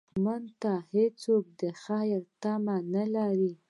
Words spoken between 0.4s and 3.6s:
ته هېڅوک د خیر تمه نه لري